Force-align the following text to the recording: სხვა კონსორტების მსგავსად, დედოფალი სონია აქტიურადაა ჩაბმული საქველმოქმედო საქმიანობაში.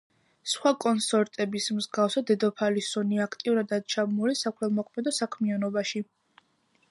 სხვა 0.51 0.69
კონსორტების 0.83 1.67
მსგავსად, 1.79 2.25
დედოფალი 2.31 2.83
სონია 2.87 3.27
აქტიურადაა 3.31 3.87
ჩაბმული 3.95 4.37
საქველმოქმედო 4.41 5.13
საქმიანობაში. 5.19 6.05